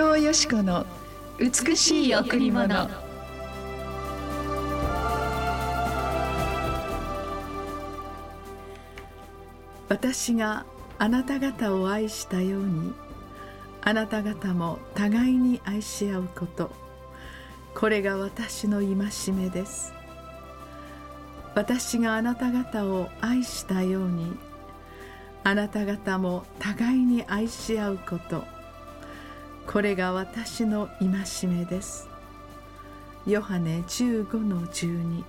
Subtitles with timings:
[0.00, 0.86] 藤よし子の
[1.40, 2.88] 美しい贈り物。
[9.88, 10.64] 私が
[11.00, 12.94] あなた方を愛したように
[13.82, 16.70] あなた方も互いに愛し合うこと。
[17.74, 19.92] これが私の戒めです。
[21.56, 24.38] 私があなた方を愛したように
[25.42, 28.57] あなた方も互いに愛し合うこと。
[29.70, 32.08] これが私の戒めです。
[33.26, 35.22] ヨハネ15の12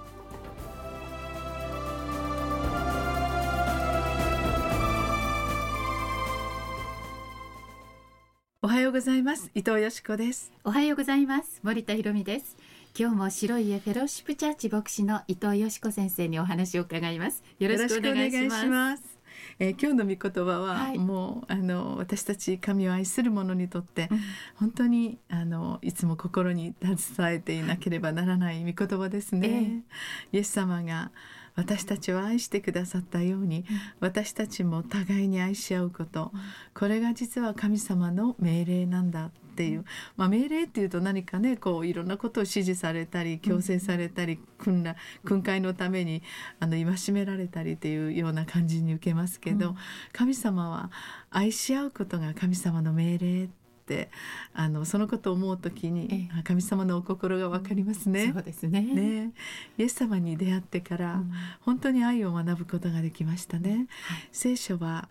[8.62, 9.52] おはようございます。
[9.56, 10.54] 伊藤よしこです。
[10.64, 11.60] おはようございます。
[11.64, 12.56] 森田博美です。
[12.98, 17.44] 今日も白い家フェローシップチャーチ牧師の伊藤よしこ先生にお話を伺います。
[17.60, 19.19] よろしくお願いします
[19.60, 24.20] えー、今日の御言葉は、はい、もうあの私たち神を愛する者にとって、うん、
[24.56, 29.48] 本当にあのいつも心に携えていなければならない御言葉ですね。
[29.48, 31.12] えー、イエス様が
[31.56, 33.66] 私たちを愛してくださったように、
[34.00, 36.32] 私たちも互いに愛し合うこと、
[36.74, 39.84] これが実は神様の命令なんだっていう、
[40.16, 46.24] まあ、命令っていうと何かねこういろんなことを指示されたり強制されたり訓ら訓戒のために
[46.62, 49.76] あの戒められたりっていうような感じに受けますけど、
[50.14, 50.92] 神様は
[51.30, 53.50] 愛し合うことが神様の命令っ
[53.86, 54.10] て
[54.54, 58.32] あのそのことを思う時に、え神様のお心が分かりますね。
[58.34, 58.82] そうですね。
[58.82, 59.34] ね。
[59.78, 63.72] イエス様に出会ってから、うん、本当に愛を学ぶことができましたね。
[63.72, 63.88] はい、
[64.32, 65.10] 聖書は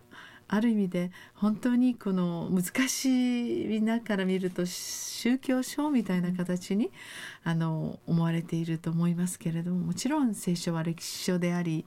[0.51, 6.91] ある意味で本当にこの難しいみんなから見ると宗教書みたいな形に
[7.43, 11.85] あの思われていると思いますけれどももちろん聖書は歴史書であり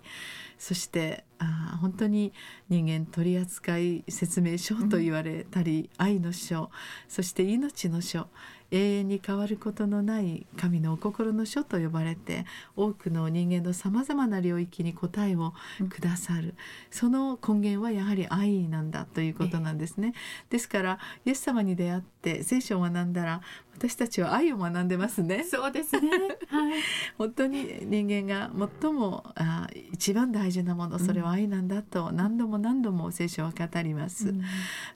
[0.59, 2.33] そしてあ本当に
[2.69, 3.73] 人間取扱
[4.09, 6.71] 説明書と言われたり、愛の書
[7.09, 8.29] そして命の書
[8.73, 15.53] 永遠に変わることのない神のお心の書と呼ばれて多くの人間のさまざまな領域に答えを
[15.91, 16.55] くださる、うん、
[16.91, 20.15] その根源はやはり愛なんだということなんですね。
[20.49, 23.43] ですからイエス様に出会って聖書を学んだら
[23.75, 25.45] 私たちは愛を学んでますね。
[25.45, 26.09] そうですね。
[26.49, 26.81] はい、
[27.19, 28.51] 本当に人間が
[28.83, 34.29] 最もあ一番大事なものそれは愛なんだと何度も何度も聖書は語ります。
[34.29, 34.43] うん、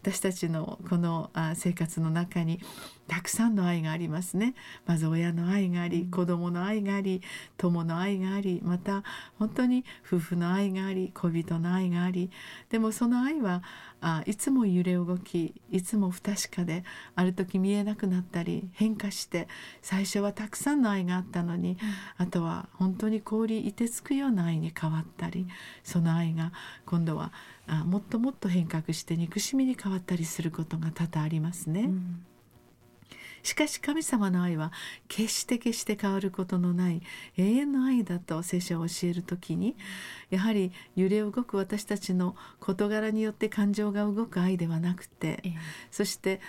[0.02, 2.60] 私たちのこのあ生活の中に
[3.08, 4.54] たくさんの愛がありますね。
[4.84, 7.22] まず親の愛があり、子供の愛があり、
[7.56, 9.04] 友の愛があり、また
[9.38, 12.30] 本当に夫婦の愛があり、恋人の愛があり、
[12.70, 13.62] でもその愛は
[14.00, 16.84] あいつも揺れ動きいつも不確かで
[17.14, 19.48] ある時見えなくなったり変化して
[19.82, 21.78] 最初はたくさんの愛があったのに、
[22.18, 25.46] うん、あとは本当に氷いてつくような愛に変わったり
[25.82, 26.52] その愛が
[26.84, 27.32] 今度は
[27.66, 31.82] あもっともっと変革して憎しみに変わったりすることが多々ありますね。
[31.82, 32.26] うん
[33.46, 34.72] しかし神様の愛は
[35.06, 37.00] 決して決して変わることのない
[37.36, 39.76] 永遠の愛だと聖書を教える時に
[40.30, 45.52] やはり揺れ動く私たちの事柄によって感情が動く愛ではなくて、えー、
[45.92, 46.40] そして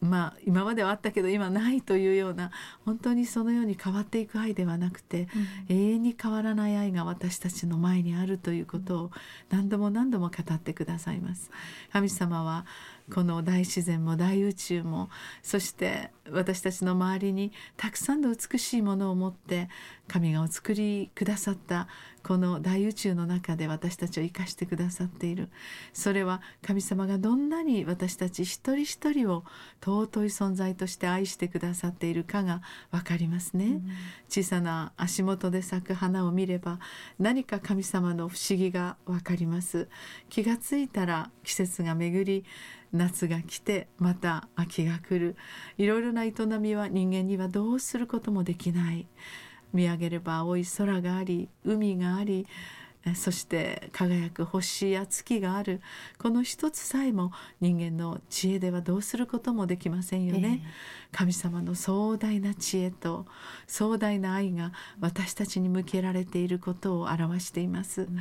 [0.00, 2.52] まあ今まではあったけど今ないというような
[2.84, 5.28] 本当にそのように変わっていく愛ではなくて、
[5.68, 9.10] うん、永遠に変わらない愛が私たちの前にあるということを
[9.50, 11.50] 何度も何度も語ってくださいます。
[11.92, 12.66] 神様は
[13.12, 15.10] この大自然も大宇宙も
[15.42, 19.68] そして私たちの周りにたくさんの美しいものを持って
[20.08, 21.88] 神がお作りくださった
[22.22, 25.48] この大宇宙の中で私たちを生かしてくださっている。
[25.92, 29.44] それは神様がどんなに私たち一人一人を
[29.80, 33.88] 尊い存在として愛してくださっているかが分かりますね、うん、
[34.28, 36.80] 小さな足元で咲く花を見れば
[37.20, 39.88] 何か神様の不思議が分かります。
[40.28, 42.44] 気がついたら季節が巡り
[42.92, 45.36] 夏が来てまた秋が来る。
[45.78, 49.06] いろいろな営みは人間にはどうすることもできない。
[49.72, 52.46] 見上げれば青い空があり海があり
[53.14, 55.80] そして輝く星や月がある。
[56.18, 57.30] この一つさえも
[57.60, 63.26] 人間の知恵ではどうすることもできませんよね、えー、神様の壮大な知恵と
[63.68, 68.18] 壮大な愛が私たちに向けられていることを表しています、うん、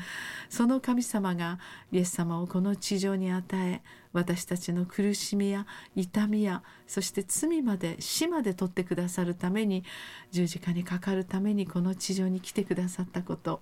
[0.49, 1.57] その神様が
[1.91, 3.81] イエス様をこの地上に与え
[4.15, 9.83] 私たちの苦しみや痛みやそして罪まで死まで取ってくださるために
[10.31, 13.61] 十字架にかかるためにこの地上に来てくださったこと。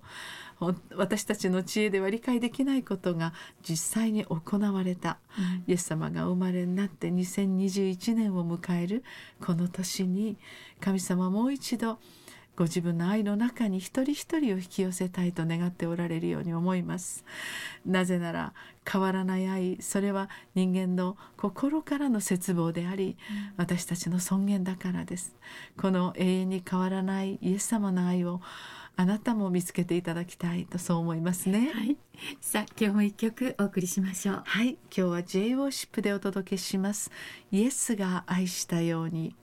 [0.94, 3.32] 私たちの知恵では理解できないことが
[3.68, 9.02] 実際に行われた、うん、イエス様がお生まれになって2021年を迎える
[9.44, 10.36] この年に
[10.80, 11.98] 神様もう一度
[12.56, 17.24] ご自分の愛の中に一人一人を引き寄せたいと願っておられるように思います
[17.84, 18.54] なぜなら
[18.90, 23.16] 変わらない愛それは人間の心からの絶望であり、
[23.56, 25.34] 私たちの尊厳だからです
[25.76, 28.40] この永遠に変わらないイエス様の愛を
[28.96, 31.72] あなたも見つけていただきたいとそう思いますね。
[31.74, 31.96] はい、
[32.40, 34.42] さあ今日も一曲お送りしましょう。
[34.44, 37.10] はい、今日は J ウォーシップでお届けします。
[37.50, 39.34] イエスが愛したように。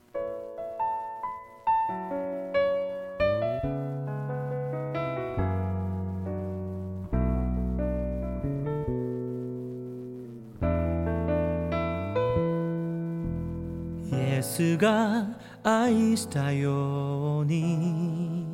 [14.42, 15.24] エスが
[15.62, 18.44] 愛したように。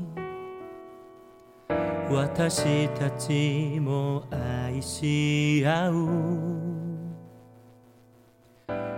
[2.11, 5.93] 私たちも愛し合う。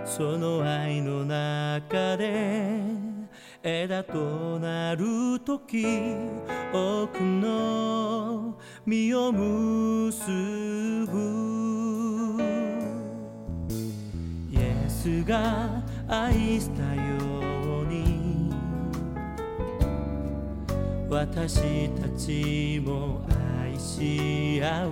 [0.03, 2.81] その愛の中で
[3.63, 5.85] 枝となる時
[6.73, 10.29] 多くの実を結
[11.09, 12.43] ぶ。
[14.51, 15.80] イエスが
[16.13, 18.51] 愛したように。
[21.09, 23.21] 私たちも
[23.63, 24.89] 愛し合う。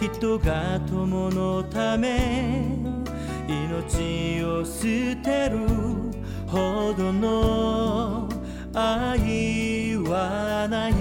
[0.00, 2.74] 人が友のため
[3.46, 5.68] 命を捨てる。
[6.46, 8.26] ほどの
[8.72, 10.94] 愛はない。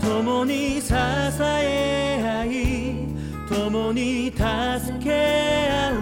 [0.00, 0.94] 共に支
[1.42, 2.77] え合い
[3.58, 4.44] 共に助
[5.02, 5.96] け合う。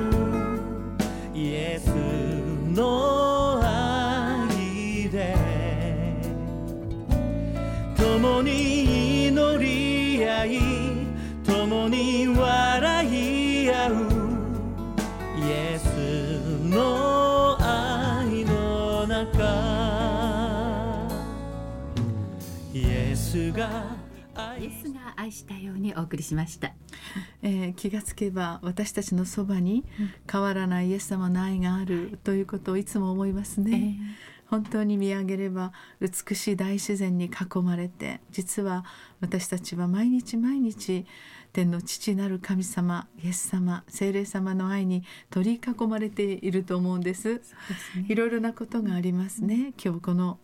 [1.34, 1.88] イエス
[2.76, 5.34] の愛で。
[7.96, 10.60] 共に祈り合い
[11.44, 13.94] 共に笑い合う。
[15.38, 15.86] イエス
[16.68, 19.42] の愛の中。
[22.74, 23.96] イエスが
[24.58, 26.74] イエスが愛したようにお送りしました、
[27.46, 29.84] えー、気がつけば私たちのそばに
[30.30, 33.96] 変わらないイエス様の愛があるということをいつも思いますね、
[34.42, 38.84] えー、本当に見上げれば美しい大自然に囲まれて実は
[39.20, 41.06] 私たちは毎日毎日
[41.52, 47.40] 天の父なる神様イエス様聖霊様の愛に取り囲まれていると思うんです、ね、
[48.08, 49.72] いろいろなことがありますね。
[49.82, 50.38] 今日この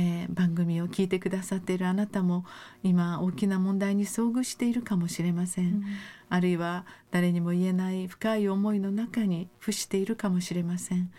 [0.00, 2.46] えー、番組を聞いてくださっているあなたも
[2.82, 5.84] 今大きな問題に遭遇しているかもしれません、うん、
[6.30, 11.12] あるいは誰にも言えない深い思いの中に伏しているかもしれません。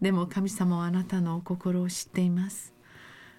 [0.00, 2.74] でも神様はあなたの心を知っています。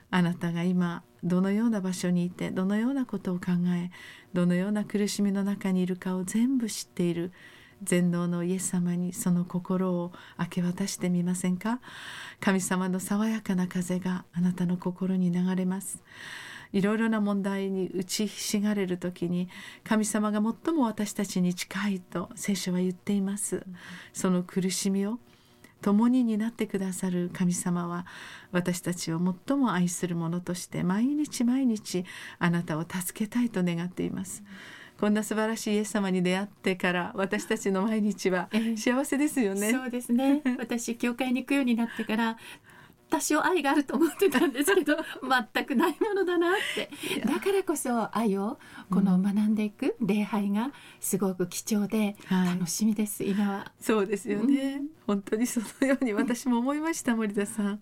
[0.09, 3.92] あなたが今どのような場所にいてどのようなことを考え
[4.33, 7.33] どのような苦しみの中にいるかを全部知っている
[7.83, 11.80] 全能のイエス様にその心を明け渡してみませんか？
[12.39, 16.01] 神様の爽やかな風があなたの心に流れます。
[16.74, 19.48] いろいろな問題に打ちひしがれる時に
[19.83, 23.66] 神様が最も私たちに近いと聖書は言っています。
[24.13, 25.19] その苦しみを
[25.81, 28.07] 共に担ってくださる神様は
[28.51, 32.06] 私たちを最も愛する者として毎日毎日
[32.39, 34.44] あなたを助けたいと願っています。
[35.00, 39.71] こんな素晴らしいイエス様に出会ってから私たちの毎日は幸せですよね。
[39.71, 40.42] そうですね。
[40.57, 42.37] 私教会に行くようになってから
[43.09, 44.97] 多少愛があると思ってたんですけど
[45.54, 46.90] 全くないものだなって。
[47.25, 48.57] だからこそ愛を
[48.90, 53.71] この学んでいく礼拝がすごく貴重で楽しみです、はい、今は。
[53.80, 57.80] そうですよね、うん、本当にそのように私も思いました森田さん。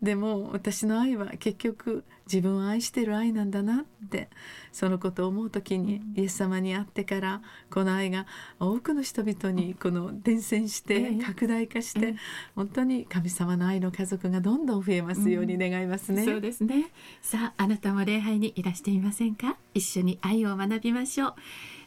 [0.00, 4.28] でも私の愛は結局自分を愛してる愛なんだなって
[4.70, 8.26] そのことを思う時にイエス様に会ってからこの愛が
[8.60, 12.14] 多くの人々にこの伝染して拡大化して、
[12.54, 16.90] 本当に神様の愛の家族がどんどん増えますように願いますね、うん、そうですね。
[17.20, 19.56] さああなたも礼拝にいらしてみませんか？
[19.74, 21.34] 一緒に愛を学びましょう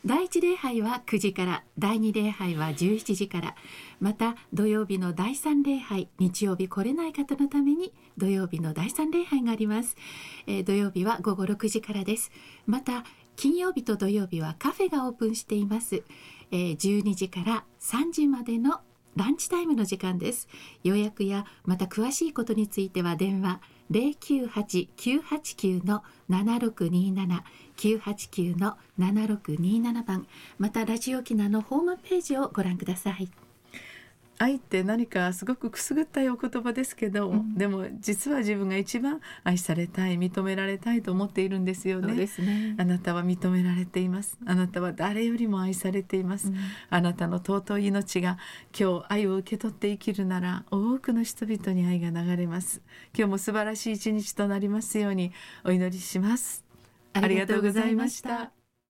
[0.06, 3.56] 第一礼拝は9時から第2礼拝は17時から
[4.00, 9.96] また土曜日の第3礼拝日曜日来れない方のために土曜日の第3礼拝があります、
[10.46, 12.32] えー、土曜日は午後6時からです。
[12.68, 13.04] また
[13.36, 16.04] 金曜日と土曜日はカフェがオープンしています、
[16.52, 18.82] えー、12時から3時までの
[19.16, 20.48] ランチタイムの時間です。
[20.84, 27.42] 予約やまた詳しいことについては電話098-989の7627
[27.78, 33.30] 989の7627番またラジオキナのホームページをご覧ください。
[34.38, 44.38] 愛って何かすごくくすぐったいお言葉ですけど、うん、でも実は自分が一番愛されたい認められたいと思っているんですよね、ね、あなたは認められています。
[44.46, 46.56] あなたは誰よりも愛されています、うん、
[46.90, 48.38] あなたの尊い命が
[48.78, 52.82] 今日愛を受け取って生きるなら多くの人々に愛が流れます。
[53.18, 55.32] 今日も素晴らしい一日となりますように
[55.64, 56.66] お祈りします。
[57.14, 58.65] ありがとうございました